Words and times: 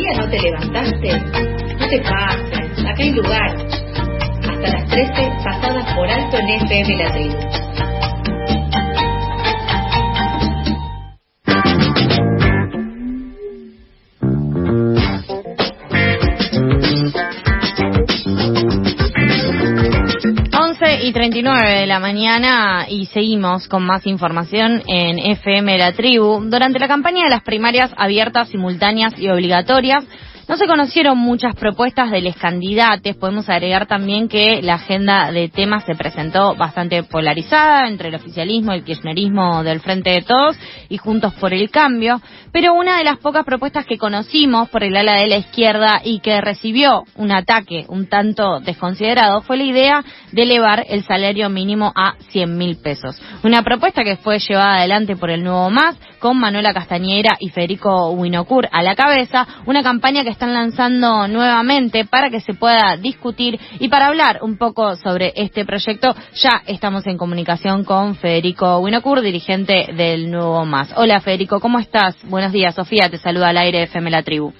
¿Todavía 0.00 0.24
no 0.24 0.30
te 0.30 0.40
levantaste? 0.40 1.12
No 1.78 1.88
te 1.88 2.00
pases, 2.00 2.86
acá 2.86 3.02
hay 3.02 3.10
lugar. 3.10 3.56
Hasta 4.48 4.68
las 4.70 4.88
13, 4.88 5.30
pasadas 5.44 5.94
por 5.94 6.08
alto 6.08 6.38
en 6.38 6.48
FM 6.48 6.96
La 6.96 7.12
Tribu. 7.12 7.69
39 21.12 21.80
de 21.80 21.86
la 21.86 21.98
mañana 21.98 22.86
y 22.88 23.06
seguimos 23.06 23.66
con 23.68 23.82
más 23.82 24.06
información 24.06 24.82
en 24.86 25.18
FM 25.18 25.78
La 25.78 25.92
Tribu. 25.92 26.44
Durante 26.44 26.78
la 26.78 26.88
campaña 26.88 27.24
de 27.24 27.30
las 27.30 27.42
primarias 27.42 27.90
abiertas, 27.96 28.50
simultáneas 28.50 29.18
y 29.18 29.28
obligatorias, 29.28 30.04
no 30.50 30.56
se 30.56 30.66
conocieron 30.66 31.16
muchas 31.16 31.54
propuestas 31.54 32.10
de 32.10 32.22
los 32.22 32.34
candidatos. 32.34 33.14
Podemos 33.14 33.48
agregar 33.48 33.86
también 33.86 34.26
que 34.26 34.60
la 34.62 34.74
agenda 34.74 35.30
de 35.30 35.48
temas 35.48 35.84
se 35.84 35.94
presentó 35.94 36.56
bastante 36.56 37.04
polarizada 37.04 37.86
entre 37.86 38.08
el 38.08 38.16
oficialismo, 38.16 38.72
el 38.72 38.82
kirchnerismo 38.82 39.62
del 39.62 39.78
Frente 39.78 40.10
de 40.10 40.22
Todos 40.22 40.58
y 40.88 40.96
Juntos 40.96 41.34
por 41.34 41.54
el 41.54 41.70
Cambio. 41.70 42.20
Pero 42.50 42.74
una 42.74 42.98
de 42.98 43.04
las 43.04 43.18
pocas 43.18 43.44
propuestas 43.44 43.86
que 43.86 43.96
conocimos 43.96 44.68
por 44.70 44.82
el 44.82 44.96
ala 44.96 45.14
de 45.14 45.28
la 45.28 45.36
izquierda 45.36 46.00
y 46.02 46.18
que 46.18 46.40
recibió 46.40 47.04
un 47.14 47.30
ataque 47.30 47.84
un 47.86 48.08
tanto 48.08 48.58
desconsiderado 48.58 49.42
fue 49.42 49.56
la 49.56 49.62
idea 49.62 50.04
de 50.32 50.42
elevar 50.42 50.84
el 50.88 51.04
salario 51.04 51.48
mínimo 51.48 51.92
a 51.94 52.14
100 52.30 52.58
mil 52.58 52.76
pesos. 52.78 53.22
Una 53.44 53.62
propuesta 53.62 54.02
que 54.02 54.16
fue 54.16 54.40
llevada 54.40 54.78
adelante 54.78 55.14
por 55.14 55.30
el 55.30 55.44
Nuevo 55.44 55.70
Más 55.70 55.96
con 56.18 56.38
Manuela 56.38 56.74
Castañera 56.74 57.36
y 57.38 57.50
Federico 57.50 58.10
Winocur 58.10 58.68
a 58.72 58.82
la 58.82 58.96
cabeza. 58.96 59.46
Una 59.66 59.84
campaña 59.84 60.24
que 60.24 60.39
están 60.40 60.54
lanzando 60.54 61.28
nuevamente 61.28 62.06
para 62.06 62.30
que 62.30 62.40
se 62.40 62.54
pueda 62.54 62.96
discutir 62.96 63.60
y 63.78 63.90
para 63.90 64.06
hablar 64.06 64.38
un 64.40 64.56
poco 64.56 64.96
sobre 64.96 65.34
este 65.36 65.66
proyecto. 65.66 66.14
Ya 66.32 66.62
estamos 66.66 67.06
en 67.06 67.18
comunicación 67.18 67.84
con 67.84 68.14
Federico 68.14 68.78
Winocur, 68.78 69.20
dirigente 69.20 69.88
del 69.94 70.30
Nuevo 70.30 70.64
Más. 70.64 70.94
Hola 70.96 71.20
Federico, 71.20 71.60
¿cómo 71.60 71.78
estás? 71.78 72.16
Buenos 72.26 72.52
días, 72.52 72.74
Sofía, 72.74 73.10
te 73.10 73.18
saluda 73.18 73.50
al 73.50 73.58
aire 73.58 73.82
FM 73.82 74.10
La 74.10 74.22
Tribu. 74.22 74.54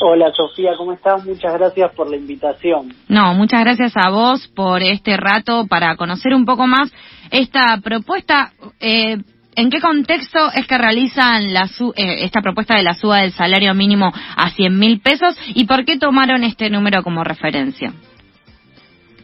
Hola 0.00 0.30
Sofía, 0.32 0.70
¿cómo 0.76 0.92
estás? 0.92 1.24
Muchas 1.24 1.52
gracias 1.54 1.92
por 1.96 2.08
la 2.08 2.16
invitación. 2.16 2.94
No, 3.08 3.34
muchas 3.34 3.64
gracias 3.64 3.92
a 3.96 4.10
vos 4.10 4.46
por 4.54 4.84
este 4.84 5.16
rato 5.16 5.66
para 5.66 5.96
conocer 5.96 6.32
un 6.32 6.44
poco 6.44 6.68
más 6.68 6.92
esta 7.32 7.80
propuesta. 7.82 8.52
Eh, 8.78 9.16
¿En 9.58 9.70
qué 9.70 9.80
contexto 9.80 10.38
es 10.54 10.66
que 10.66 10.76
realizan 10.76 11.54
la 11.54 11.64
eh, 11.96 12.24
esta 12.24 12.42
propuesta 12.42 12.76
de 12.76 12.82
la 12.82 12.92
suba 12.92 13.22
del 13.22 13.32
salario 13.32 13.72
mínimo 13.72 14.12
a 14.36 14.50
100 14.50 14.78
mil 14.78 15.00
pesos 15.00 15.34
y 15.54 15.64
por 15.64 15.86
qué 15.86 15.98
tomaron 15.98 16.44
este 16.44 16.68
número 16.68 17.02
como 17.02 17.24
referencia? 17.24 17.94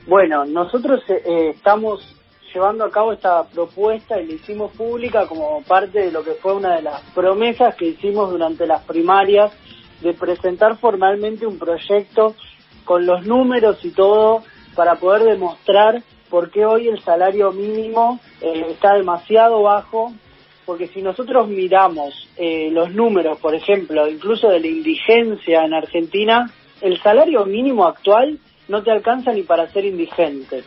Bueno, 0.07 0.47
nosotros 0.47 1.03
eh, 1.09 1.23
eh, 1.23 1.51
estamos 1.55 2.17
llevando 2.53 2.87
a 2.87 2.91
cabo 2.91 3.13
esta 3.13 3.45
propuesta 3.45 4.19
y 4.23 4.27
la 4.27 4.33
hicimos 4.33 4.73
pública 4.73 5.27
como 5.27 5.63
parte 5.65 5.99
de 6.01 6.11
lo 6.11 6.25
que 6.25 6.33
fue 6.33 6.55
una 6.55 6.77
de 6.77 6.83
las 6.83 7.03
promesas 7.15 7.75
que 7.75 7.89
hicimos 7.89 8.31
durante 8.31 8.67
las 8.67 8.83
primarias 8.85 9.53
de 10.01 10.15
presentar 10.15 10.79
formalmente 10.79 11.47
un 11.47 11.59
proyecto 11.59 12.35
con 12.87 13.05
los 13.05 13.27
números 13.27 13.85
y 13.85 13.91
todo 13.91 14.43
para 14.75 14.95
poder 14.95 15.25
demostrar 15.25 16.03
por 16.33 16.51
qué 16.51 16.65
hoy 16.65 16.89
el 16.89 16.99
salario 17.03 17.53
mínimo 17.53 18.19
está 18.41 18.95
demasiado 18.95 19.61
bajo 19.65 20.15
porque 20.65 20.89
si 20.89 21.03
nosotros 21.03 21.47
miramos 21.47 22.27
eh, 22.39 22.71
los 22.73 22.91
números, 22.95 23.39
por 23.39 23.55
ejemplo, 23.55 24.09
incluso 24.09 24.49
de 24.49 24.61
la 24.61 24.67
indigencia 24.67 25.63
en 25.63 25.75
Argentina, 25.75 26.51
el 26.81 26.99
salario 27.03 27.45
mínimo 27.45 27.85
actual 27.85 28.39
no 28.69 28.83
te 28.83 28.91
alcanza 28.91 29.35
ni 29.35 29.43
para 29.43 29.69
ser 29.73 29.85
indigente. 29.85 30.65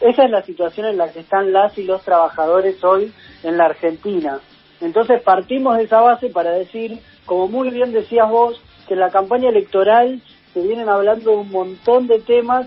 Esa 0.00 0.24
es 0.24 0.30
la 0.32 0.42
situación 0.42 0.86
en 0.86 0.96
la 0.96 1.12
que 1.12 1.20
están 1.20 1.52
las 1.52 1.78
y 1.78 1.84
los 1.84 2.02
trabajadores 2.02 2.82
hoy 2.82 3.12
en 3.44 3.56
la 3.56 3.66
Argentina. 3.66 4.40
Entonces 4.80 5.22
partimos 5.22 5.76
de 5.76 5.84
esa 5.84 6.00
base 6.00 6.28
para 6.30 6.50
decir, 6.50 6.98
como 7.24 7.46
muy 7.46 7.70
bien 7.70 7.92
decías 7.92 8.28
vos, 8.28 8.60
que 8.88 8.94
en 8.94 9.00
la 9.00 9.10
campaña 9.10 9.50
electoral 9.50 10.20
se 10.52 10.60
vienen 10.60 10.88
hablando 10.88 11.30
de 11.30 11.36
un 11.36 11.50
montón 11.52 12.08
de 12.08 12.18
temas, 12.18 12.66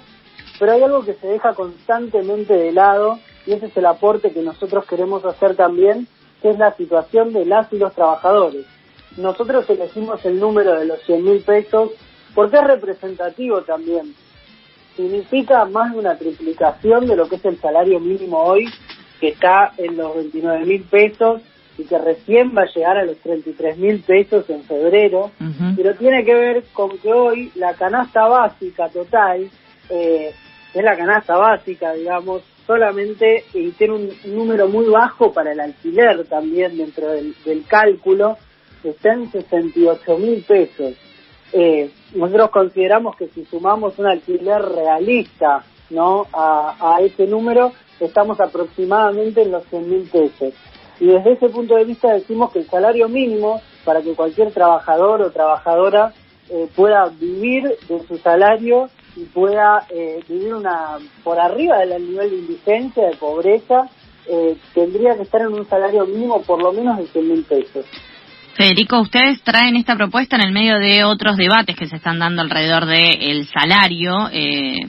pero 0.59 0.71
hay 0.71 0.83
algo 0.83 1.03
que 1.03 1.13
se 1.15 1.27
deja 1.27 1.53
constantemente 1.53 2.53
de 2.53 2.71
lado 2.71 3.19
y 3.45 3.53
ese 3.53 3.67
es 3.67 3.77
el 3.77 3.85
aporte 3.85 4.31
que 4.31 4.41
nosotros 4.41 4.85
queremos 4.85 5.23
hacer 5.25 5.55
también 5.55 6.07
que 6.41 6.51
es 6.51 6.57
la 6.57 6.75
situación 6.75 7.33
de 7.33 7.45
las 7.45 7.71
y 7.73 7.77
los 7.77 7.93
trabajadores. 7.93 8.65
Nosotros 9.17 9.67
elegimos 9.69 10.23
el 10.25 10.39
número 10.39 10.77
de 10.79 10.85
los 10.85 11.01
100 11.03 11.23
mil 11.23 11.41
pesos 11.41 11.91
porque 12.35 12.57
es 12.57 12.63
representativo 12.63 13.61
también. 13.61 14.13
Significa 14.95 15.65
más 15.65 15.93
de 15.93 15.99
una 15.99 16.17
triplicación 16.17 17.07
de 17.07 17.15
lo 17.15 17.27
que 17.27 17.37
es 17.37 17.45
el 17.45 17.59
salario 17.59 17.99
mínimo 17.99 18.37
hoy, 18.37 18.67
que 19.19 19.29
está 19.29 19.73
en 19.77 19.97
los 19.97 20.15
29 20.15 20.65
mil 20.65 20.83
pesos 20.83 21.41
y 21.77 21.83
que 21.83 21.97
recién 21.97 22.53
va 22.55 22.63
a 22.63 22.73
llegar 22.73 22.97
a 22.97 23.05
los 23.05 23.17
33 23.17 23.77
mil 23.77 24.01
pesos 24.01 24.49
en 24.49 24.63
febrero, 24.63 25.31
pero 25.75 25.95
tiene 25.95 26.23
que 26.25 26.33
ver 26.33 26.63
con 26.73 26.97
que 26.97 27.13
hoy 27.13 27.51
la 27.55 27.73
canasta 27.73 28.27
básica 28.27 28.89
total, 28.89 29.49
eh, 29.89 30.33
es 30.73 30.83
la 30.83 30.95
canasta 30.95 31.37
básica, 31.37 31.93
digamos, 31.93 32.43
solamente 32.67 33.45
y 33.53 33.71
tiene 33.71 33.93
un 33.93 34.09
número 34.35 34.67
muy 34.67 34.85
bajo 34.89 35.31
para 35.31 35.53
el 35.53 35.59
alquiler 35.59 36.25
también 36.25 36.77
dentro 36.77 37.09
del, 37.09 37.33
cálculo, 37.67 38.37
está 38.83 39.13
en 39.13 39.31
68 39.31 40.17
mil 40.17 40.43
pesos. 40.43 40.93
Eh, 41.53 41.89
nosotros 42.13 42.49
consideramos 42.49 43.15
que 43.15 43.27
si 43.29 43.45
sumamos 43.45 43.97
un 43.97 44.07
alquiler 44.07 44.61
realista 44.61 45.63
no 45.89 46.27
a, 46.33 46.97
ese 47.01 47.25
número, 47.25 47.71
estamos 48.01 48.39
aproximadamente 48.41 49.43
en 49.43 49.51
los 49.51 49.63
100 49.67 49.89
mil 49.89 50.09
pesos. 50.09 50.53
Y 50.99 51.07
desde 51.07 51.33
ese 51.33 51.49
punto 51.49 51.75
de 51.75 51.85
vista 51.85 52.13
decimos 52.13 52.51
que 52.51 52.59
el 52.59 52.69
salario 52.69 53.07
mínimo 53.07 53.61
para 53.85 54.01
que 54.01 54.13
cualquier 54.13 54.51
trabajador 54.51 55.21
o 55.21 55.31
trabajadora 55.31 56.13
eh, 56.49 56.67
pueda 56.75 57.05
vivir 57.07 57.63
de 57.87 57.99
su 58.07 58.17
salario 58.17 58.89
y 59.17 59.25
pueda 59.25 59.85
eh, 59.89 60.19
vivir 60.29 60.53
una 60.53 60.97
por 61.23 61.39
arriba 61.39 61.79
del 61.79 62.07
nivel 62.07 62.29
de 62.29 62.37
indigencia, 62.37 63.07
de 63.07 63.15
pobreza, 63.15 63.89
eh, 64.29 64.55
tendría 64.73 65.15
que 65.15 65.23
estar 65.23 65.41
en 65.41 65.53
un 65.53 65.67
salario 65.67 66.05
mínimo 66.05 66.41
por 66.43 66.61
lo 66.61 66.71
menos 66.71 66.97
de 66.97 67.07
100 67.07 67.27
mil 67.27 67.43
pesos. 67.43 67.85
Federico, 68.55 68.99
ustedes 68.99 69.41
traen 69.43 69.75
esta 69.75 69.95
propuesta 69.95 70.35
en 70.35 70.43
el 70.43 70.51
medio 70.51 70.77
de 70.79 71.03
otros 71.03 71.37
debates 71.37 71.75
que 71.75 71.87
se 71.87 71.97
están 71.97 72.19
dando 72.19 72.41
alrededor 72.41 72.85
del 72.85 73.45
salario. 73.47 74.29
Eh, 74.31 74.79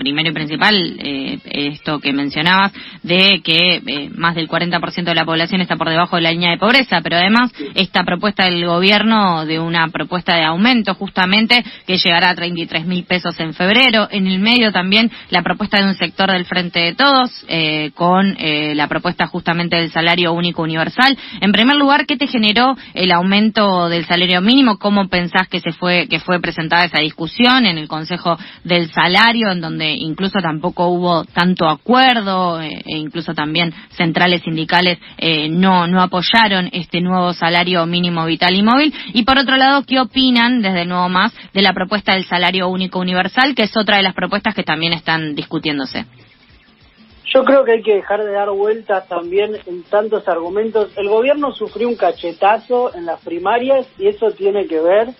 primero 0.00 0.30
y 0.30 0.32
principal, 0.32 0.96
eh, 0.98 1.38
esto 1.44 2.00
que 2.00 2.14
mencionabas, 2.14 2.72
de 3.02 3.42
que 3.44 3.82
eh, 3.86 4.10
más 4.14 4.34
del 4.34 4.48
40% 4.48 5.04
de 5.04 5.14
la 5.14 5.26
población 5.26 5.60
está 5.60 5.76
por 5.76 5.90
debajo 5.90 6.16
de 6.16 6.22
la 6.22 6.32
línea 6.32 6.52
de 6.52 6.56
pobreza, 6.56 7.02
pero 7.02 7.16
además 7.16 7.52
esta 7.74 8.02
propuesta 8.02 8.46
del 8.46 8.64
gobierno 8.64 9.44
de 9.44 9.58
una 9.58 9.88
propuesta 9.88 10.36
de 10.36 10.44
aumento 10.44 10.94
justamente 10.94 11.62
que 11.86 11.98
llegará 11.98 12.30
a 12.30 12.34
33 12.34 12.86
mil 12.86 13.04
pesos 13.04 13.38
en 13.40 13.52
febrero. 13.52 14.08
En 14.10 14.26
el 14.26 14.38
medio 14.38 14.72
también 14.72 15.10
la 15.28 15.42
propuesta 15.42 15.78
de 15.78 15.84
un 15.84 15.94
sector 15.94 16.32
del 16.32 16.46
Frente 16.46 16.80
de 16.80 16.94
Todos 16.94 17.44
eh, 17.48 17.90
con 17.94 18.36
la 18.40 18.88
propuesta 18.88 19.26
justamente 19.26 19.76
del 19.76 19.90
salario 19.90 20.32
único 20.32 20.62
universal. 20.62 21.16
En 21.42 21.52
primer 21.52 21.76
lugar, 21.76 22.06
¿qué 22.06 22.16
te 22.16 22.26
generó 22.26 22.74
el 22.94 23.12
aumento 23.12 23.88
del 23.90 24.06
salario 24.06 24.40
mínimo? 24.40 24.78
¿Cómo 24.78 25.08
pensás 25.08 25.46
que 25.48 25.60
se 25.60 25.72
fue 25.72 26.06
que 26.08 26.20
fue 26.20 26.40
presentada 26.40 26.86
esa 26.86 27.00
discusión 27.00 27.66
en 27.66 27.76
el 27.76 27.86
Consejo 27.86 28.38
del 28.64 28.90
Salario, 28.90 29.50
en 29.50 29.60
donde 29.60 29.89
incluso 29.94 30.38
tampoco 30.40 30.88
hubo 30.88 31.24
tanto 31.24 31.68
acuerdo 31.68 32.60
eh, 32.60 32.82
e 32.84 32.96
incluso 32.96 33.34
también 33.34 33.72
centrales 33.90 34.42
sindicales 34.42 34.98
eh, 35.18 35.48
no 35.48 35.86
no 35.86 36.02
apoyaron 36.02 36.68
este 36.72 37.00
nuevo 37.00 37.32
salario 37.32 37.86
mínimo 37.86 38.24
vital 38.26 38.54
y 38.54 38.62
móvil 38.62 38.94
y 39.12 39.24
por 39.24 39.38
otro 39.38 39.56
lado 39.56 39.84
qué 39.86 40.00
opinan 40.00 40.62
desde 40.62 40.84
nuevo 40.84 41.08
más 41.08 41.32
de 41.52 41.62
la 41.62 41.72
propuesta 41.72 42.14
del 42.14 42.24
salario 42.24 42.68
único 42.68 42.98
universal 42.98 43.54
que 43.54 43.64
es 43.64 43.76
otra 43.76 43.96
de 43.96 44.02
las 44.02 44.14
propuestas 44.14 44.54
que 44.54 44.62
también 44.62 44.92
están 44.92 45.34
discutiéndose 45.34 46.06
yo 47.32 47.44
creo 47.44 47.64
que 47.64 47.72
hay 47.72 47.82
que 47.82 47.94
dejar 47.94 48.24
de 48.24 48.32
dar 48.32 48.50
vueltas 48.50 49.06
también 49.06 49.56
en 49.66 49.84
tantos 49.84 50.26
argumentos. 50.26 50.90
El 50.96 51.08
gobierno 51.08 51.52
sufrió 51.52 51.88
un 51.88 51.94
cachetazo 51.94 52.92
en 52.96 53.06
las 53.06 53.20
primarias 53.20 53.86
y 53.98 54.08
eso 54.08 54.32
tiene 54.32 54.66
que 54.66 54.80
ver 54.80 55.10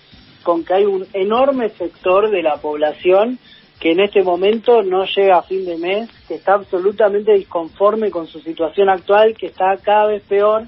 con 0.42 0.64
que 0.64 0.74
hay 0.74 0.84
un 0.86 1.06
enorme 1.12 1.68
sector 1.70 2.30
de 2.30 2.42
la 2.42 2.56
población 2.56 3.38
que 3.80 3.92
en 3.92 4.00
este 4.00 4.22
momento 4.22 4.82
no 4.82 5.06
llega 5.06 5.38
a 5.38 5.42
fin 5.42 5.64
de 5.64 5.78
mes, 5.78 6.10
que 6.28 6.34
está 6.34 6.54
absolutamente 6.54 7.32
disconforme 7.32 8.10
con 8.10 8.26
su 8.26 8.38
situación 8.40 8.90
actual, 8.90 9.34
que 9.34 9.46
está 9.46 9.78
cada 9.82 10.06
vez 10.06 10.22
peor, 10.28 10.64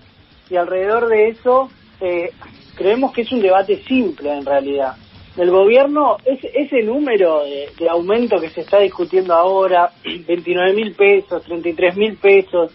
y 0.49 0.57
alrededor 0.57 1.09
de 1.09 1.29
eso 1.29 1.71
eh, 2.01 2.31
creemos 2.75 3.13
que 3.13 3.23
es 3.23 3.33
un 3.33 3.43
debate 3.43 3.83
simple 3.85 4.33
en 4.33 4.47
realidad. 4.47 4.97
El 5.37 5.51
gobierno, 5.51 6.17
ese, 6.25 6.51
ese 6.55 6.83
número 6.83 7.43
de, 7.45 7.89
aumento 7.89 8.41
que 8.41 8.51
se 8.51 8.63
está 8.63 8.79
discutiendo 8.81 9.35
ahora, 9.35 9.91
29 10.27 10.73
mil 10.73 10.95
pesos, 10.95 11.43
33 11.45 11.97
mil 11.97 12.17
pesos, 12.17 12.73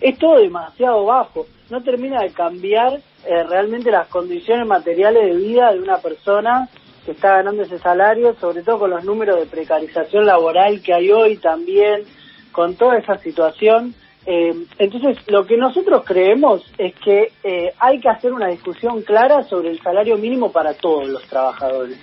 es 0.00 0.16
todo 0.18 0.38
demasiado 0.38 1.04
bajo. 1.04 1.46
no 1.70 1.82
termina 1.82 2.22
de 2.22 2.30
cambiar 2.30 3.00
eh, 3.24 3.42
realmente 3.48 3.90
las 3.90 4.08
condiciones 4.08 4.66
materiales 4.66 5.26
de 5.26 5.36
vida 5.36 5.72
de 5.72 5.80
una 5.80 5.98
persona 5.98 6.68
que 7.04 7.12
está 7.12 7.36
ganando 7.36 7.62
ese 7.62 7.78
salario, 7.78 8.34
sobre 8.40 8.62
todo 8.62 8.80
con 8.80 8.90
los 8.90 9.04
números 9.04 9.38
de 9.38 9.46
precarización 9.46 10.26
laboral 10.26 10.82
que 10.82 10.94
hay 10.94 11.10
hoy 11.10 11.36
también, 11.36 12.04
con 12.52 12.76
toda 12.76 12.98
esa 12.98 13.18
situación. 13.18 13.94
Eh, 14.24 14.54
entonces, 14.78 15.18
lo 15.26 15.44
que 15.44 15.56
nosotros 15.56 16.04
creemos 16.04 16.62
es 16.78 16.94
que 16.96 17.32
eh, 17.42 17.72
hay 17.78 18.00
que 18.00 18.08
hacer 18.08 18.32
una 18.32 18.48
discusión 18.48 19.02
clara 19.02 19.42
sobre 19.44 19.70
el 19.70 19.80
salario 19.80 20.16
mínimo 20.16 20.52
para 20.52 20.74
todos 20.74 21.08
los 21.08 21.22
trabajadores. 21.24 21.98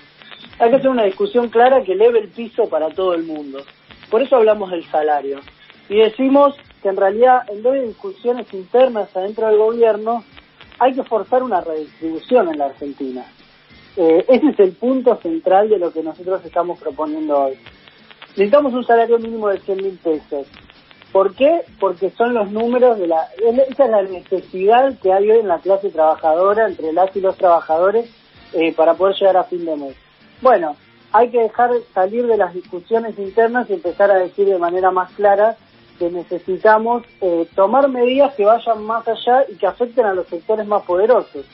Hay 0.60 0.70
que 0.70 0.76
hacer 0.76 0.90
una 0.90 1.06
discusión 1.06 1.48
clara 1.48 1.84
que 1.84 1.94
eleve 1.94 2.20
el 2.20 2.30
piso 2.30 2.68
para 2.68 2.90
todo 2.90 3.14
el 3.14 3.24
mundo. 3.24 3.64
Por 4.10 4.22
eso 4.22 4.36
hablamos 4.36 4.72
del 4.72 4.84
salario. 4.86 5.40
Y 5.88 5.98
decimos 5.98 6.56
que 6.82 6.90
en 6.90 6.98
realidad, 6.98 7.44
en 7.48 7.64
vez 7.64 7.74
de 7.74 7.88
discusiones 7.88 8.54
internas 8.54 9.16
adentro 9.16 9.48
del 9.48 9.58
gobierno, 9.58 10.24
hay 10.80 10.94
que 10.94 11.04
forzar 11.04 11.44
una 11.44 11.62
redistribución 11.62 12.50
en 12.50 12.58
la 12.58 12.66
Argentina. 12.66 13.26
Eh, 14.02 14.24
ese 14.30 14.48
es 14.52 14.60
el 14.62 14.72
punto 14.72 15.18
central 15.18 15.68
de 15.68 15.78
lo 15.78 15.92
que 15.92 16.02
nosotros 16.02 16.40
estamos 16.46 16.80
proponiendo 16.80 17.38
hoy. 17.38 17.60
Necesitamos 18.30 18.74
un 18.74 18.86
salario 18.86 19.20
mínimo 19.20 19.50
de 19.50 19.60
100 19.60 19.78
mil 19.78 20.00
pesos. 20.02 20.48
¿Por 21.12 21.36
qué? 21.36 21.64
Porque 21.82 22.10
son 22.12 22.34
los 22.34 22.50
números 22.50 22.98
de 22.98 23.08
la... 23.08 23.28
Esa 23.68 23.84
es 23.84 23.92
la 23.92 24.02
necesidad 24.04 24.98
que 25.00 25.12
hay 25.12 25.30
hoy 25.30 25.40
en 25.40 25.50
la 25.50 25.60
clase 25.60 25.90
trabajadora, 25.90 26.66
entre 26.66 26.94
las 26.94 27.14
y 27.14 27.20
los 27.20 27.36
trabajadores, 27.36 28.10
eh, 28.54 28.74
para 28.74 28.94
poder 28.94 29.18
llegar 29.18 29.36
a 29.36 29.44
fin 29.44 29.66
de 29.66 29.76
mes. 29.76 29.96
Bueno, 30.42 30.78
hay 31.12 31.30
que 31.30 31.42
dejar 31.42 31.72
salir 31.94 32.26
de 32.26 32.38
las 32.38 32.54
discusiones 32.54 33.20
internas 33.20 33.70
y 33.70 33.74
empezar 33.74 34.12
a 34.12 34.20
decir 34.20 34.48
de 34.48 34.60
manera 34.60 34.92
más 34.92 35.12
clara 35.12 35.58
que 35.98 36.10
necesitamos 36.10 37.04
eh, 37.20 37.50
tomar 37.54 37.90
medidas 37.90 38.34
que 38.36 38.46
vayan 38.46 38.82
más 38.86 39.06
allá 39.06 39.44
y 39.50 39.56
que 39.56 39.68
afecten 39.68 40.06
a 40.06 40.14
los 40.14 40.26
sectores 40.28 40.66
más 40.66 40.84
poderosos. 40.84 41.46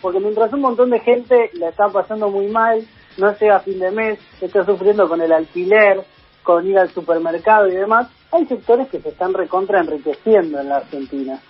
Porque 0.00 0.20
mientras 0.20 0.52
un 0.52 0.60
montón 0.60 0.90
de 0.90 1.00
gente 1.00 1.50
la 1.54 1.68
está 1.68 1.88
pasando 1.88 2.28
muy 2.28 2.46
mal, 2.48 2.86
no 3.18 3.34
llega 3.34 3.56
a 3.56 3.60
fin 3.60 3.78
de 3.78 3.90
mes, 3.90 4.18
está 4.40 4.64
sufriendo 4.64 5.08
con 5.08 5.20
el 5.20 5.32
alquiler, 5.32 6.02
con 6.42 6.66
ir 6.66 6.78
al 6.78 6.90
supermercado 6.90 7.68
y 7.68 7.74
demás, 7.74 8.08
hay 8.32 8.46
sectores 8.46 8.88
que 8.88 9.00
se 9.00 9.10
están 9.10 9.34
recontra 9.34 9.80
enriqueciendo 9.80 10.60
en 10.60 10.68
la 10.68 10.78
Argentina. 10.78 11.40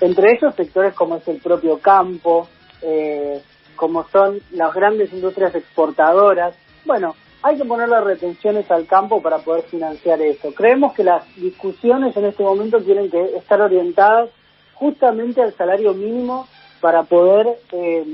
Entre 0.00 0.32
ellos 0.32 0.54
sectores 0.54 0.94
como 0.94 1.16
es 1.16 1.26
el 1.28 1.40
propio 1.40 1.78
campo, 1.78 2.48
eh, 2.82 3.42
como 3.74 4.04
son 4.08 4.40
las 4.52 4.74
grandes 4.74 5.12
industrias 5.12 5.54
exportadoras. 5.54 6.54
Bueno, 6.84 7.14
hay 7.42 7.56
que 7.56 7.64
ponerle 7.64 8.00
retenciones 8.00 8.70
al 8.70 8.86
campo 8.86 9.22
para 9.22 9.38
poder 9.38 9.64
financiar 9.64 10.20
eso. 10.20 10.52
Creemos 10.54 10.94
que 10.94 11.04
las 11.04 11.24
discusiones 11.36 12.16
en 12.16 12.26
este 12.26 12.42
momento 12.42 12.80
tienen 12.80 13.10
que 13.10 13.36
estar 13.36 13.60
orientadas 13.60 14.30
justamente 14.74 15.42
al 15.42 15.54
salario 15.54 15.94
mínimo 15.94 16.46
para 16.80 17.04
poder 17.04 17.46
eh, 17.72 18.04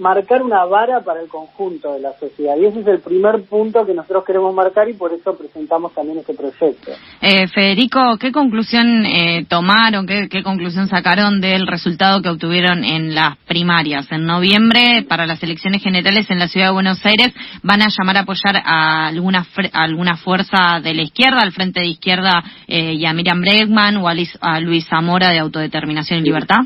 marcar 0.00 0.42
una 0.42 0.64
vara 0.64 1.00
para 1.00 1.20
el 1.20 1.28
conjunto 1.28 1.92
de 1.92 2.00
la 2.00 2.12
sociedad. 2.18 2.56
Y 2.56 2.64
ese 2.64 2.80
es 2.80 2.86
el 2.86 3.00
primer 3.00 3.42
punto 3.44 3.84
que 3.86 3.94
nosotros 3.94 4.24
queremos 4.24 4.54
marcar 4.54 4.88
y 4.88 4.94
por 4.94 5.12
eso 5.12 5.36
presentamos 5.36 5.92
también 5.94 6.18
este 6.18 6.34
proyecto. 6.34 6.92
Eh, 7.20 7.46
Federico, 7.48 8.16
¿qué 8.18 8.32
conclusión 8.32 9.04
eh, 9.04 9.44
tomaron, 9.48 10.06
qué, 10.06 10.28
qué, 10.28 10.42
conclusión 10.42 10.88
sacaron 10.88 11.40
del 11.40 11.66
resultado 11.66 12.22
que 12.22 12.30
obtuvieron 12.30 12.82
en 12.82 13.14
las 13.14 13.36
primarias? 13.46 14.10
En 14.10 14.24
noviembre, 14.24 15.04
para 15.06 15.26
las 15.26 15.42
elecciones 15.42 15.82
generales 15.82 16.30
en 16.30 16.38
la 16.38 16.48
Ciudad 16.48 16.68
de 16.68 16.72
Buenos 16.72 17.04
Aires, 17.04 17.32
¿van 17.62 17.82
a 17.82 17.88
llamar 17.88 18.16
a 18.16 18.20
apoyar 18.20 18.56
a 18.64 19.06
alguna, 19.08 19.46
alguna 19.72 20.16
fuerza 20.16 20.80
de 20.82 20.94
la 20.94 21.02
izquierda, 21.02 21.40
al 21.42 21.52
Frente 21.52 21.80
de 21.80 21.86
Izquierda 21.86 22.42
eh, 22.66 22.94
y 22.94 23.04
a 23.04 23.12
Miriam 23.12 23.40
Bregman 23.40 23.98
o 23.98 24.08
a 24.08 24.14
Luis, 24.60 24.86
Zamora 24.88 25.30
de 25.30 25.38
Autodeterminación 25.38 26.20
y 26.20 26.22
Libertad? 26.22 26.60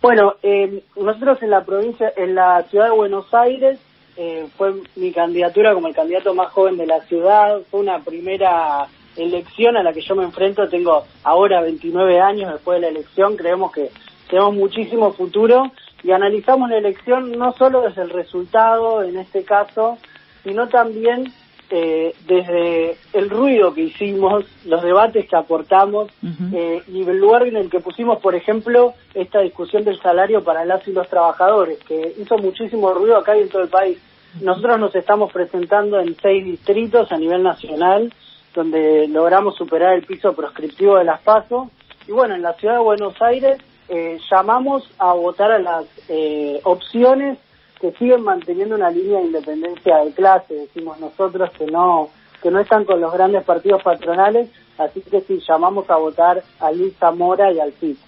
Bueno, 0.00 0.34
eh, 0.42 0.84
nosotros 0.96 1.42
en 1.42 1.50
la 1.50 1.64
provincia, 1.64 2.12
en 2.16 2.36
la 2.36 2.62
ciudad 2.64 2.86
de 2.86 2.96
Buenos 2.96 3.34
Aires, 3.34 3.80
eh, 4.16 4.46
fue 4.56 4.74
mi 4.94 5.12
candidatura 5.12 5.74
como 5.74 5.88
el 5.88 5.94
candidato 5.94 6.34
más 6.34 6.52
joven 6.52 6.76
de 6.76 6.86
la 6.86 7.00
ciudad, 7.02 7.60
fue 7.68 7.80
una 7.80 7.98
primera 8.00 8.86
elección 9.16 9.76
a 9.76 9.82
la 9.82 9.92
que 9.92 10.00
yo 10.00 10.14
me 10.14 10.22
enfrento, 10.22 10.68
tengo 10.68 11.04
ahora 11.24 11.62
29 11.62 12.20
años 12.20 12.52
después 12.52 12.76
de 12.76 12.82
la 12.82 12.88
elección, 12.88 13.36
creemos 13.36 13.72
que 13.72 13.90
tenemos 14.30 14.54
muchísimo 14.54 15.12
futuro 15.12 15.72
y 16.04 16.12
analizamos 16.12 16.70
la 16.70 16.78
elección 16.78 17.32
no 17.32 17.52
solo 17.54 17.82
desde 17.82 18.02
el 18.02 18.10
resultado, 18.10 19.02
en 19.02 19.18
este 19.18 19.42
caso, 19.42 19.98
sino 20.44 20.68
también 20.68 21.32
eh, 21.70 22.14
desde 22.26 22.96
el 23.12 23.28
ruido 23.28 23.74
que 23.74 23.82
hicimos, 23.82 24.44
los 24.64 24.82
debates 24.82 25.28
que 25.28 25.36
aportamos 25.36 26.10
eh, 26.52 26.82
y 26.88 27.02
el 27.02 27.18
lugar 27.18 27.46
en 27.46 27.56
el 27.56 27.68
que 27.68 27.80
pusimos, 27.80 28.20
por 28.20 28.34
ejemplo, 28.34 28.94
esta 29.14 29.40
discusión 29.40 29.84
del 29.84 30.00
salario 30.00 30.42
para 30.42 30.64
las 30.64 30.86
y 30.88 30.92
los 30.92 31.08
trabajadores, 31.08 31.78
que 31.80 32.14
hizo 32.18 32.38
muchísimo 32.38 32.92
ruido 32.94 33.18
acá 33.18 33.36
y 33.36 33.42
en 33.42 33.48
todo 33.48 33.62
el 33.62 33.68
país. 33.68 33.98
Nosotros 34.40 34.78
nos 34.78 34.94
estamos 34.94 35.32
presentando 35.32 36.00
en 36.00 36.16
seis 36.20 36.44
distritos 36.44 37.10
a 37.12 37.18
nivel 37.18 37.42
nacional, 37.42 38.12
donde 38.54 39.06
logramos 39.08 39.56
superar 39.56 39.94
el 39.94 40.04
piso 40.04 40.32
proscriptivo 40.32 40.96
de 40.96 41.04
las 41.04 41.20
PASO. 41.20 41.70
Y 42.06 42.12
bueno, 42.12 42.34
en 42.34 42.42
la 42.42 42.54
ciudad 42.54 42.74
de 42.74 42.80
Buenos 42.80 43.20
Aires 43.20 43.58
eh, 43.88 44.18
llamamos 44.30 44.88
a 44.98 45.12
votar 45.12 45.50
a 45.52 45.58
las 45.58 45.86
eh, 46.08 46.60
opciones 46.64 47.38
que 47.80 47.92
siguen 47.92 48.22
manteniendo 48.22 48.74
una 48.74 48.90
línea 48.90 49.18
de 49.18 49.26
independencia 49.26 49.98
de 49.98 50.12
clase, 50.12 50.54
decimos 50.54 50.98
nosotros 51.00 51.50
que 51.56 51.66
no 51.66 52.08
que 52.42 52.50
no 52.50 52.60
están 52.60 52.84
con 52.84 53.00
los 53.00 53.12
grandes 53.12 53.44
partidos 53.44 53.82
patronales, 53.82 54.48
así 54.78 55.02
que 55.10 55.20
sí, 55.22 55.40
llamamos 55.48 55.90
a 55.90 55.96
votar 55.96 56.40
a 56.60 56.70
Luis 56.70 56.94
Zamora 56.96 57.52
y 57.52 57.58
al 57.58 57.72
CIS. 57.72 57.98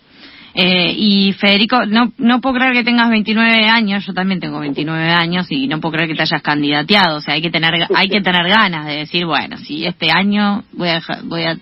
Eh, 0.55 0.93
y 0.97 1.33
Federico, 1.33 1.85
no, 1.87 2.13
no 2.19 2.41
puedo 2.41 2.57
creer 2.57 2.73
que 2.73 2.85
tengas 2.85 3.09
29 3.09 3.67
años, 3.67 4.05
yo 4.05 4.13
también 4.13 4.41
tengo 4.41 4.61
29 4.61 5.11
años 5.11 5.47
y 5.51 5.69
no 5.69 5.81
puedo 5.81 5.95
creer 5.95 6.09
que 6.09 6.17
te 6.17 6.23
hayas 6.23 6.43
candidateado, 6.43 7.19
o 7.19 7.21
sea, 7.21 7.35
hay 7.35 7.43
que 7.43 7.51
tener 7.51 7.73
hay 7.95 8.09
que 8.09 8.21
tener 8.23 8.49
ganas 8.49 8.87
de 8.87 8.97
decir, 8.97 9.27
bueno, 9.27 9.57
si 9.59 9.87
este 9.87 10.11
año 10.11 10.65
voy 10.73 10.89
a 10.89 11.01
voy 11.25 11.45
a 11.45 11.57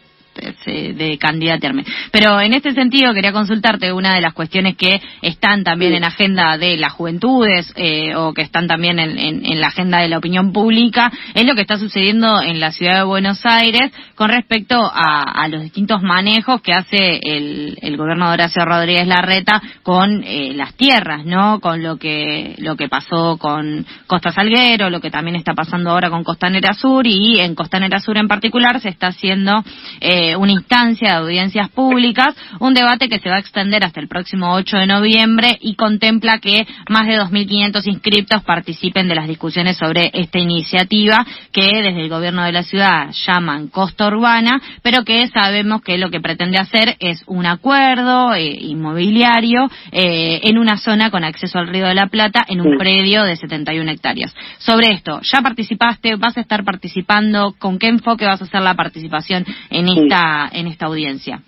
de 0.64 1.19
candidatearme. 1.19 1.85
Pero 2.11 2.40
en 2.40 2.52
este 2.52 2.73
sentido 2.73 3.14
quería 3.14 3.32
consultarte 3.32 3.93
una 3.93 4.14
de 4.14 4.20
las 4.20 4.35
cuestiones 4.35 4.76
que 4.76 5.00
están 5.23 5.64
también 5.64 5.94
en 5.94 6.05
agenda 6.05 6.56
de 6.56 6.76
las 6.76 6.93
juventudes 6.93 7.73
eh, 7.76 8.14
o 8.14 8.32
que 8.32 8.43
están 8.43 8.67
también 8.67 8.99
en, 8.99 9.61
la 9.61 9.69
agenda 9.69 9.99
de 9.99 10.08
la 10.08 10.19
opinión 10.19 10.52
pública, 10.52 11.11
es 11.35 11.44
lo 11.44 11.55
que 11.55 11.62
está 11.62 11.79
sucediendo 11.79 12.40
en 12.40 12.61
la 12.61 12.70
ciudad 12.70 12.96
de 12.96 13.02
Buenos 13.02 13.44
Aires 13.44 13.90
con 14.14 14.29
respecto 14.29 14.79
a, 14.93 15.46
los 15.49 15.62
distintos 15.62 16.02
manejos 16.02 16.61
que 16.61 16.73
hace 16.73 17.20
el, 17.23 17.96
gobierno 17.96 18.29
de 18.29 18.35
Horacio 18.35 18.64
Rodríguez 18.64 19.06
Larreta 19.06 19.61
con 19.82 20.23
eh, 20.25 20.52
las 20.55 20.75
tierras, 20.75 21.25
¿no? 21.25 21.58
Con 21.61 21.82
lo 21.82 21.96
que, 21.96 22.54
lo 22.59 22.76
que 22.76 22.88
pasó 22.88 23.38
con 23.38 23.87
Costa 24.07 24.30
Salguero, 24.30 24.90
lo 24.90 25.00
que 25.00 25.11
también 25.11 25.37
está 25.37 25.54
pasando 25.54 25.90
ahora 25.90 26.11
con 26.11 26.23
Costanera 26.23 26.75
Sur 26.75 27.07
y 27.07 27.40
en 27.40 27.54
Costanera 27.54 28.00
Sur 28.00 28.18
en 28.18 28.28
particular 28.28 28.80
se 28.80 28.90
está 28.90 29.09
haciendo 29.09 29.64
eh, 30.00 30.27
una 30.37 30.52
instancia 30.52 31.11
de 31.11 31.16
audiencias 31.16 31.68
públicas, 31.70 32.35
un 32.61 32.75
debate 32.75 33.08
que 33.08 33.18
se 33.18 33.28
va 33.28 33.37
a 33.37 33.40
extender 33.40 33.85
hasta 33.85 34.00
el 34.00 34.08
próximo 34.08 34.52
8 34.54 34.78
de 34.78 34.87
noviembre 34.87 35.58
y 35.61 35.75
contempla 35.75 36.38
que 36.38 36.66
más 36.88 37.06
de 37.06 37.18
2.500 37.18 37.87
inscriptos 37.87 38.42
participen 38.42 39.08
de 39.08 39.14
las 39.14 39.28
discusiones 39.28 39.76
sobre 39.76 40.11
esta 40.12 40.38
iniciativa 40.38 41.25
que 41.52 41.66
desde 41.82 42.00
el 42.00 42.08
gobierno 42.08 42.44
de 42.44 42.52
la 42.52 42.62
ciudad 42.62 43.11
llaman 43.26 43.68
costa 43.68 44.06
urbana, 44.08 44.61
pero 44.82 45.04
que 45.04 45.26
sabemos 45.28 45.82
que 45.82 45.99
lo 45.99 46.11
que 46.11 46.20
pretende 46.20 46.58
hacer 46.58 46.97
es 47.00 47.23
un 47.26 47.47
acuerdo 47.47 48.35
eh, 48.35 48.56
inmobiliario 48.61 49.68
eh, 49.92 50.40
en 50.44 50.58
una 50.58 50.76
zona 50.76 51.11
con 51.11 51.25
acceso 51.25 51.58
al 51.58 51.68
Río 51.68 51.87
de 51.87 51.94
la 51.94 52.06
Plata 52.06 52.44
en 52.49 52.61
un 52.61 52.76
predio 52.78 53.25
de 53.25 53.37
71 53.37 53.90
hectáreas. 53.90 54.35
Sobre 54.58 54.92
esto, 54.92 55.20
¿ya 55.23 55.40
participaste? 55.40 56.16
¿Vas 56.16 56.37
a 56.37 56.40
estar 56.40 56.64
participando? 56.64 57.54
¿Con 57.58 57.78
qué 57.78 57.88
enfoque 57.88 58.25
vas 58.25 58.40
a 58.40 58.44
hacer 58.44 58.62
la 58.62 58.75
participación 58.75 59.44
en 59.70 59.88
esta 60.09 60.49
en 60.53 60.67
esta 60.67 60.87
audiencia? 60.87 61.43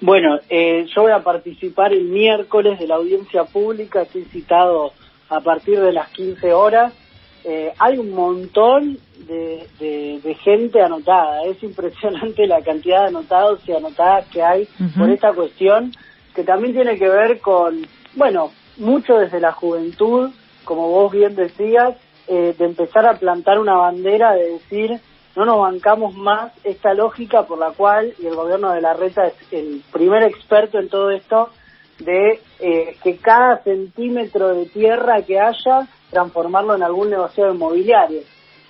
Bueno, 0.00 0.38
eh, 0.48 0.86
yo 0.94 1.02
voy 1.02 1.12
a 1.12 1.22
participar 1.22 1.92
el 1.92 2.04
miércoles 2.04 2.78
de 2.78 2.86
la 2.86 2.94
audiencia 2.94 3.44
pública, 3.44 4.02
estoy 4.02 4.24
citado 4.24 4.92
a 5.28 5.40
partir 5.40 5.78
de 5.78 5.92
las 5.92 6.08
15 6.08 6.52
horas. 6.54 6.94
Eh, 7.44 7.72
hay 7.78 7.98
un 7.98 8.10
montón 8.12 8.98
de, 9.26 10.36
gente 10.42 10.80
anotada, 10.80 11.44
es 11.44 11.62
impresionante 11.62 12.46
la 12.46 12.62
cantidad 12.62 13.02
de 13.02 13.08
anotados 13.08 13.60
y 13.66 13.72
anotadas 13.72 14.26
que 14.28 14.42
hay 14.42 14.68
por 14.96 15.10
esta 15.10 15.32
cuestión, 15.32 15.92
que 16.34 16.44
también 16.44 16.74
tiene 16.74 16.98
que 16.98 17.08
ver 17.08 17.40
con, 17.40 17.86
bueno, 18.14 18.50
mucho 18.78 19.18
desde 19.18 19.40
la 19.40 19.52
juventud, 19.52 20.30
como 20.64 20.88
vos 20.88 21.12
bien 21.12 21.34
decías, 21.34 21.94
eh, 22.26 22.54
de 22.56 22.64
empezar 22.64 23.06
a 23.06 23.18
plantar 23.18 23.58
una 23.58 23.74
bandera 23.74 24.34
de 24.34 24.52
decir 24.52 25.00
no 25.36 25.44
nos 25.44 25.58
bancamos 25.58 26.14
más 26.14 26.52
esta 26.64 26.94
lógica 26.94 27.44
por 27.44 27.58
la 27.58 27.70
cual, 27.70 28.14
y 28.18 28.26
el 28.26 28.34
gobierno 28.34 28.72
de 28.72 28.80
la 28.80 28.94
reta 28.94 29.26
es 29.26 29.34
el 29.52 29.82
primer 29.92 30.24
experto 30.24 30.78
en 30.78 30.88
todo 30.88 31.10
esto, 31.10 31.50
de 31.98 32.40
eh, 32.58 32.96
que 33.02 33.16
cada 33.18 33.62
centímetro 33.62 34.54
de 34.54 34.66
tierra 34.66 35.22
que 35.22 35.38
haya, 35.38 35.86
transformarlo 36.10 36.74
en 36.74 36.82
algún 36.82 37.10
negocio 37.10 37.52
inmobiliario. 37.52 38.20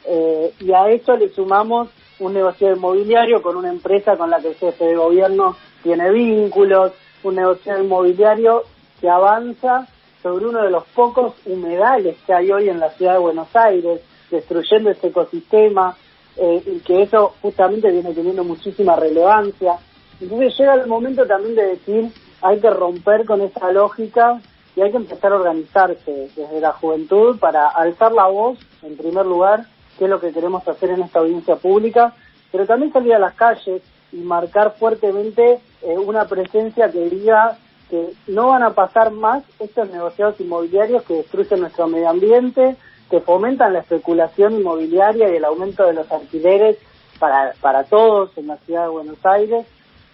Eh, 0.05 0.53
y 0.61 0.73
a 0.73 0.89
eso 0.89 1.17
le 1.17 1.29
sumamos 1.31 1.89
un 2.19 2.35
negocio 2.35 2.75
inmobiliario 2.75 3.41
con 3.43 3.57
una 3.57 3.71
empresa 3.71 4.17
con 4.17 4.31
la 4.31 4.41
que 4.41 4.49
el 4.49 4.55
jefe 4.55 4.85
de 4.85 4.97
gobierno 4.97 5.57
tiene 5.83 6.11
vínculos, 6.11 6.93
un 7.23 7.37
negocio 7.37 7.79
inmobiliario 7.79 8.65
que 9.01 9.09
avanza 9.09 9.87
sobre 10.23 10.47
uno 10.47 10.63
de 10.63 10.71
los 10.71 10.85
pocos 10.89 11.35
humedales 11.47 12.17
que 12.27 12.35
hay 12.35 12.51
hoy 12.51 12.69
en 12.69 12.81
la 12.81 12.91
ciudad 12.91 13.15
de 13.15 13.21
Buenos 13.21 13.49
Aires, 13.55 14.03
destruyendo 14.31 14.91
ese 14.91 15.09
ecosistema, 15.09 15.97
eh, 16.37 16.63
y 16.67 16.81
que 16.81 17.03
eso 17.03 17.35
justamente 17.43 17.91
viene 17.91 18.15
teniendo 18.15 18.45
muchísima 18.45 18.97
relevancia. 18.97 19.77
Entonces 20.21 20.57
llega 20.59 20.75
el 20.75 20.87
momento 20.87 21.27
también 21.27 21.55
de 21.55 21.67
decir, 21.67 22.13
hay 22.43 22.61
que 22.61 22.71
romper 22.71 23.25
con 23.25 23.41
esa 23.41 23.73
lógica 23.73 24.41
y 24.77 24.83
hay 24.83 24.91
que 24.91 24.99
empezar 24.99 25.33
a 25.33 25.37
organizarse 25.37 26.31
desde 26.35 26.61
la 26.61 26.73
juventud 26.73 27.39
para 27.39 27.69
alzar 27.69 28.13
la 28.13 28.27
voz, 28.27 28.59
en 28.83 28.97
primer 28.97 29.27
lugar, 29.27 29.67
que 29.99 30.05
es 30.05 30.11
lo 30.11 30.21
que 30.21 30.33
queremos 30.33 30.67
hacer 30.67 30.91
en 30.91 31.03
esta 31.03 31.19
audiencia 31.19 31.57
pública, 31.57 32.15
pero 32.51 32.67
también 32.67 32.93
salir 32.93 33.15
a 33.15 33.19
las 33.19 33.35
calles 33.35 33.83
y 34.13 34.17
marcar 34.19 34.75
fuertemente 34.79 35.61
eh, 35.83 35.99
una 35.99 36.27
presencia 36.27 36.91
que 36.91 37.09
diga 37.09 37.59
que 37.89 38.13
no 38.29 38.49
van 38.49 38.63
a 38.63 38.71
pasar 38.71 39.11
más 39.11 39.43
estos 39.59 39.91
negociados 39.91 40.41
inmobiliarios 40.41 41.03
que 41.03 41.15
destruyen 41.15 41.61
nuestro 41.61 41.89
medio 41.89 42.09
ambiente, 42.09 42.77
que 43.11 43.21
fomentan 43.21 43.73
la 43.73 43.81
especulación 43.81 44.55
inmobiliaria 44.55 45.31
y 45.31 45.37
el 45.37 45.45
aumento 45.45 45.85
de 45.87 45.95
los 45.95 46.11
alquileres 46.11 46.79
para, 47.19 47.53
para 47.61 47.85
todos 47.85 48.31
en 48.39 48.47
la 48.47 48.57
ciudad 48.59 48.85
de 48.85 48.89
Buenos 48.89 49.19
Aires. 49.25 49.67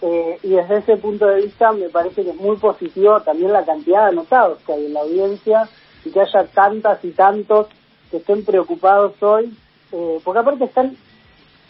Eh, 0.02 0.38
y 0.42 0.50
desde 0.50 0.78
ese 0.78 0.96
punto 0.96 1.26
de 1.26 1.42
vista 1.42 1.72
me 1.72 1.88
parece 1.88 2.22
que 2.22 2.30
es 2.30 2.36
muy 2.36 2.56
positivo 2.56 3.20
también 3.22 3.52
la 3.52 3.64
cantidad 3.64 4.02
de 4.02 4.08
anotados 4.08 4.58
que 4.66 4.72
hay 4.72 4.86
en 4.86 4.92
la 4.92 5.00
audiencia 5.00 5.68
y 6.04 6.10
que 6.10 6.20
haya 6.20 6.46
tantas 6.52 7.02
y 7.02 7.12
tantos 7.12 7.68
que 8.10 8.18
estén 8.18 8.44
preocupados 8.44 9.20
hoy, 9.22 9.56
eh, 9.92 10.20
porque 10.22 10.40
aparte 10.40 10.64
están 10.64 10.96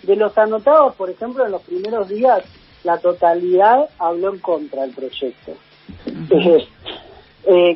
de 0.03 0.17
los 0.17 0.37
anotados, 0.37 0.95
por 0.95 1.09
ejemplo, 1.09 1.45
en 1.45 1.53
los 1.53 1.63
primeros 1.63 2.09
días, 2.09 2.43
la 2.85 2.99
totalidad 2.99 3.89
habló 3.99 4.33
en 4.33 4.39
contra 4.41 4.83
del 4.83 4.95
proyecto. 4.95 5.53
Eh, 6.31 6.67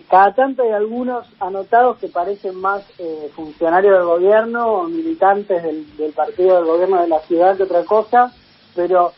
cada 0.09 0.35
tanto 0.35 0.63
hay 0.65 0.71
algunos 0.71 1.27
anotados 1.39 1.99
que 1.99 2.09
parecen 2.09 2.57
más 2.57 2.83
eh, 2.99 3.31
funcionarios 3.37 3.97
del 3.97 4.05
gobierno 4.05 4.67
o 4.67 4.89
militantes 4.89 5.63
del, 5.63 6.13
partido 6.13 6.57
del 6.57 6.65
gobierno 6.65 7.01
de 7.01 7.07
la 7.07 7.21
ciudad 7.21 7.57
que 7.57 7.63
otra 7.63 7.85
cosa, 7.85 8.33
pero 8.75 9.13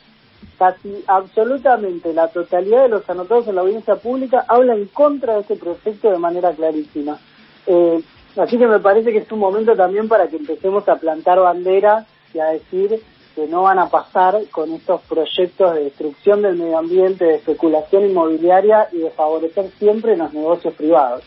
casi 0.58 1.02
absolutamente 1.06 2.12
la 2.12 2.28
totalidad 2.28 2.82
de 2.82 2.90
los 2.90 3.08
anotados 3.08 3.48
en 3.48 3.54
la 3.54 3.62
audiencia 3.62 3.96
pública 3.96 4.44
habla 4.46 4.74
en 4.74 4.86
contra 4.88 5.34
de 5.34 5.40
este 5.40 5.56
proyecto 5.56 6.10
de 6.10 6.18
manera 6.18 6.52
clarísima. 6.52 7.18
Eh, 7.66 8.02
así 8.36 8.58
que 8.58 8.66
me 8.66 8.78
parece 8.78 9.10
que 9.10 9.18
es 9.18 9.32
un 9.32 9.38
momento 9.38 9.74
también 9.74 10.06
para 10.06 10.28
que 10.28 10.36
empecemos 10.36 10.86
a 10.86 10.96
plantar 10.96 11.40
bandera 11.40 12.04
y 12.34 12.40
a 12.40 12.46
decir 12.48 13.02
que 13.34 13.46
no 13.46 13.62
van 13.62 13.78
a 13.78 13.88
pasar 13.88 14.38
con 14.50 14.72
estos 14.72 15.00
proyectos 15.02 15.74
de 15.74 15.84
destrucción 15.84 16.42
del 16.42 16.56
medio 16.56 16.78
ambiente, 16.78 17.24
de 17.24 17.34
especulación 17.36 18.06
inmobiliaria 18.06 18.88
y 18.92 18.98
de 18.98 19.10
favorecer 19.10 19.70
siempre 19.78 20.16
los 20.16 20.32
negocios 20.32 20.74
privados. 20.74 21.24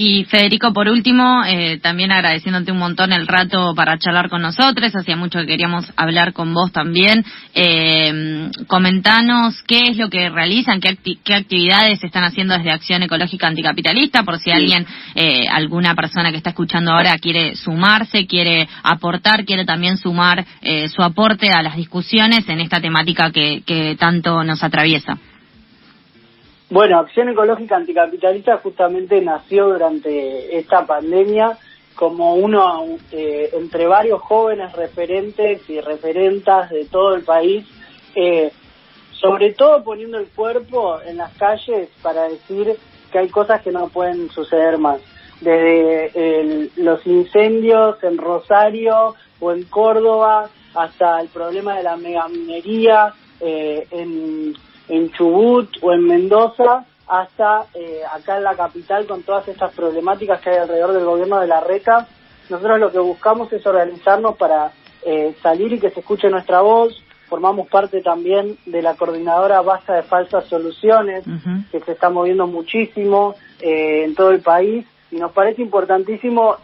Y 0.00 0.22
Federico, 0.26 0.72
por 0.72 0.88
último, 0.88 1.42
eh, 1.44 1.80
también 1.82 2.12
agradeciéndote 2.12 2.70
un 2.70 2.78
montón 2.78 3.12
el 3.12 3.26
rato 3.26 3.74
para 3.74 3.98
charlar 3.98 4.28
con 4.28 4.40
nosotros, 4.40 4.94
hacía 4.94 5.16
mucho 5.16 5.40
que 5.40 5.46
queríamos 5.46 5.92
hablar 5.96 6.32
con 6.32 6.54
vos 6.54 6.70
también. 6.70 7.24
Eh, 7.52 8.48
comentanos 8.68 9.60
qué 9.66 9.88
es 9.88 9.96
lo 9.96 10.08
que 10.08 10.30
realizan, 10.30 10.80
qué, 10.80 10.96
qué, 11.24 11.34
actividades 11.34 12.04
están 12.04 12.22
haciendo 12.22 12.56
desde 12.56 12.70
Acción 12.70 13.02
Ecológica 13.02 13.48
Anticapitalista, 13.48 14.22
por 14.22 14.38
si 14.38 14.52
alguien, 14.52 14.86
eh, 15.16 15.48
alguna 15.48 15.96
persona 15.96 16.30
que 16.30 16.36
está 16.36 16.50
escuchando 16.50 16.92
ahora 16.92 17.18
quiere 17.18 17.56
sumarse, 17.56 18.28
quiere 18.28 18.68
aportar, 18.84 19.44
quiere 19.44 19.64
también 19.64 19.98
sumar 19.98 20.46
eh, 20.62 20.88
su 20.90 21.02
aporte 21.02 21.50
a 21.50 21.60
las 21.60 21.74
discusiones 21.74 22.48
en 22.48 22.60
esta 22.60 22.80
temática 22.80 23.32
que, 23.32 23.64
que 23.66 23.96
tanto 23.98 24.44
nos 24.44 24.62
atraviesa. 24.62 25.18
Bueno, 26.70 26.98
Acción 26.98 27.30
Ecológica 27.30 27.76
Anticapitalista 27.76 28.58
justamente 28.58 29.22
nació 29.22 29.68
durante 29.68 30.58
esta 30.58 30.84
pandemia 30.84 31.56
como 31.94 32.34
uno 32.34 32.84
eh, 33.10 33.48
entre 33.54 33.86
varios 33.86 34.20
jóvenes 34.20 34.74
referentes 34.74 35.68
y 35.68 35.80
referentas 35.80 36.68
de 36.68 36.84
todo 36.84 37.14
el 37.14 37.24
país, 37.24 37.66
eh, 38.14 38.52
sobre 39.12 39.54
todo 39.54 39.82
poniendo 39.82 40.18
el 40.18 40.28
cuerpo 40.28 41.00
en 41.00 41.16
las 41.16 41.32
calles 41.38 41.88
para 42.02 42.28
decir 42.28 42.76
que 43.10 43.18
hay 43.18 43.28
cosas 43.30 43.62
que 43.62 43.72
no 43.72 43.88
pueden 43.88 44.28
suceder 44.30 44.76
más. 44.76 45.00
Desde 45.40 46.40
el, 46.40 46.70
los 46.76 47.04
incendios 47.06 47.96
en 48.04 48.18
Rosario 48.18 49.14
o 49.40 49.52
en 49.52 49.64
Córdoba 49.64 50.50
hasta 50.74 51.18
el 51.22 51.28
problema 51.28 51.78
de 51.78 51.82
la 51.84 51.96
megaminería 51.96 53.14
eh, 53.40 53.86
en 53.90 54.54
en 54.88 55.10
Chubut 55.12 55.68
o 55.82 55.92
en 55.92 56.04
Mendoza 56.04 56.84
hasta 57.08 57.66
eh, 57.74 58.02
acá 58.12 58.36
en 58.36 58.44
la 58.44 58.54
capital 58.54 59.06
con 59.06 59.22
todas 59.22 59.48
estas 59.48 59.72
problemáticas 59.72 60.40
que 60.40 60.50
hay 60.50 60.56
alrededor 60.58 60.92
del 60.92 61.04
gobierno 61.04 61.40
de 61.40 61.46
la 61.46 61.60
RECA. 61.60 62.06
Nosotros 62.50 62.78
lo 62.78 62.92
que 62.92 62.98
buscamos 62.98 63.52
es 63.52 63.66
organizarnos 63.66 64.36
para 64.36 64.72
eh, 65.04 65.34
salir 65.42 65.72
y 65.72 65.80
que 65.80 65.90
se 65.90 66.00
escuche 66.00 66.28
nuestra 66.28 66.60
voz. 66.60 67.02
Formamos 67.28 67.68
parte 67.68 68.00
también 68.02 68.56
de 68.66 68.82
la 68.82 68.94
coordinadora 68.94 69.60
Basta 69.60 69.94
de 69.94 70.02
Falsas 70.02 70.46
Soluciones, 70.46 71.24
que 71.70 71.80
se 71.80 71.92
está 71.92 72.08
moviendo 72.08 72.46
muchísimo 72.46 73.34
eh, 73.60 74.04
en 74.04 74.14
todo 74.14 74.30
el 74.30 74.40
país 74.40 74.86
y 75.10 75.16
nos 75.16 75.32
parece 75.32 75.60
importantísimo 75.60 76.56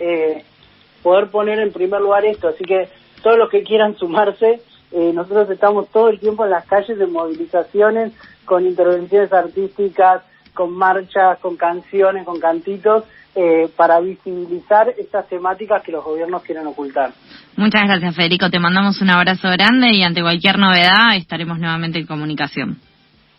poder 1.03 1.31
poner 1.31 1.59
en 1.59 1.71
primer 1.71 2.01
lugar 2.01 2.25
esto. 2.25 2.49
Así 2.49 2.65
que 2.65 2.89
todos 3.23 3.37
los 3.37 3.51
que 3.51 3.63
quieran 3.63 3.97
sumarse, 3.97 4.63
eh, 4.95 5.13
nosotros 5.13 5.51
estamos 5.51 5.89
todo 5.89 6.09
el 6.09 6.21
tiempo 6.21 6.45
en 6.45 6.51
las 6.51 6.65
calles 6.67 6.97
de 6.97 7.07
movilizaciones, 7.07 8.13
con 8.45 8.65
intervenciones 8.65 9.33
artísticas, 9.33 10.23
con 10.55 10.73
marchas, 10.73 11.41
con 11.41 11.57
canciones, 11.57 12.25
con 12.25 12.39
cantitos, 12.39 13.03
eh, 13.35 13.69
para 13.77 13.99
visibilizar 13.99 14.89
estas 14.97 15.29
temáticas 15.29 15.83
que 15.83 15.91
los 15.91 16.05
gobiernos 16.05 16.45
quieren 16.45 16.69
ocultar. 16.69 17.11
Muchas 17.57 17.83
gracias, 17.89 18.15
Federico. 18.15 18.49
Te 18.49 18.61
mandamos 18.61 19.03
un 19.03 19.11
abrazo 19.11 19.49
grande 19.51 19.93
y 19.93 20.05
ante 20.05 20.23
cualquier 20.23 20.61
novedad 20.61 21.17
estaremos 21.17 21.59
nuevamente 21.59 21.99
en 21.99 22.07
comunicación. 22.07 22.79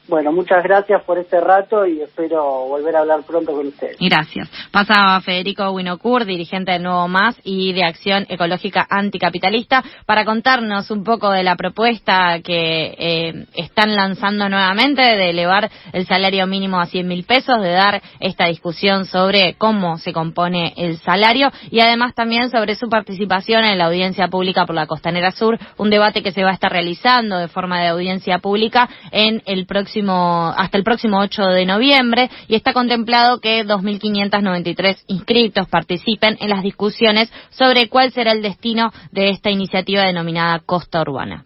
Bueno, 0.08 0.32
muchas 0.32 0.64
gracias 0.64 1.02
por 1.04 1.18
este 1.18 1.42
rato 1.42 1.86
y 1.88 2.00
espero 2.02 2.44
volver 2.68 2.96
a 2.96 3.00
hablar 3.00 3.24
pronto 3.24 3.54
con 3.54 3.68
ustedes. 3.68 3.98
Gracias. 4.00 4.50
Pasa 4.72 5.20
Federico 5.22 5.72
Winocur, 5.72 6.26
dirigente 6.26 6.74
de 6.74 6.80
Nuevo 6.80 7.08
Más 7.08 7.36
y 7.44 7.74
de 7.74 7.84
Acción 7.84 8.28
Ecológica 8.30 8.86
Anticapitalista, 8.88 9.84
para 10.06 10.24
contarnos 10.24 10.92
un 10.92 11.04
poco 11.04 11.32
de 11.32 11.42
la 11.42 11.56
propuesta 11.56 12.40
que 12.44 12.96
eh, 12.98 13.46
están 13.56 13.96
lanzando 13.96 14.48
nuevamente 14.48 15.02
de 15.02 15.32
elevar 15.32 15.72
el 15.92 16.06
salario 16.06 16.46
mínimo 16.46 16.80
a 16.80 16.86
100 16.86 17.08
mil 17.08 17.24
pesos, 17.24 17.60
de 17.62 17.72
dar 17.72 18.02
esta 18.20 18.46
discusión 18.46 19.06
sobre 19.06 19.56
cómo 19.56 19.98
se 19.98 20.14
compone 20.14 20.74
el 20.78 20.98
salario 20.98 21.52
y 21.72 21.80
además 21.80 22.14
también 22.14 22.52
sobre 22.52 22.76
su 22.76 22.90
participación 22.90 23.66
en 23.66 23.80
la 23.80 23.86
audiencia 23.86 24.28
pública 24.28 24.68
por 24.68 24.76
la 24.76 24.86
Costanera 24.86 25.32
Sur, 25.32 25.58
un 25.78 25.90
debate 25.90 26.22
que 26.22 26.32
se 26.32 26.44
va 26.44 26.52
a 26.52 26.54
estar 26.54 26.72
realizando 26.72 27.38
de 27.38 27.48
forma 27.48 27.82
de 27.82 27.88
audiencia 27.88 28.38
pública 28.38 28.88
en 29.12 29.42
el 29.48 29.66
hasta 30.04 30.78
el 30.78 30.84
próximo 30.84 31.20
8 31.20 31.44
de 31.44 31.66
noviembre 31.66 32.30
y 32.48 32.56
está 32.56 32.74
contemplado 32.74 33.40
que 33.40 33.66
2.593 33.66 35.04
inscritos 35.08 35.68
participen 35.68 36.38
en 36.40 36.50
las 36.50 36.64
discusiones 36.64 37.32
sobre 37.50 37.88
cuál 37.88 38.12
será 38.12 38.32
el 38.32 38.42
destino 38.42 38.92
de 39.12 39.30
esta 39.30 39.50
iniciativa 39.50 40.04
denominada 40.04 40.60
Costa 40.60 41.02
Urbana. 41.02 41.46